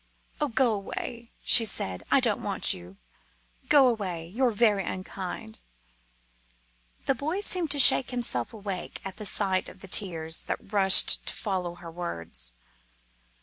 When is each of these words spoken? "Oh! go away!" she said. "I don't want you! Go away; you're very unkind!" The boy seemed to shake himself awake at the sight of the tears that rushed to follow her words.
"Oh! 0.41 0.47
go 0.47 0.73
away!" 0.73 1.29
she 1.43 1.63
said. 1.63 2.01
"I 2.09 2.19
don't 2.21 2.41
want 2.41 2.73
you! 2.73 2.97
Go 3.69 3.87
away; 3.87 4.25
you're 4.29 4.49
very 4.49 4.83
unkind!" 4.83 5.59
The 7.05 7.13
boy 7.13 7.41
seemed 7.41 7.69
to 7.69 7.77
shake 7.77 8.09
himself 8.09 8.51
awake 8.51 8.99
at 9.05 9.17
the 9.17 9.27
sight 9.27 9.69
of 9.69 9.81
the 9.81 9.87
tears 9.87 10.45
that 10.45 10.73
rushed 10.73 11.27
to 11.27 11.33
follow 11.35 11.75
her 11.75 11.91
words. 11.91 12.51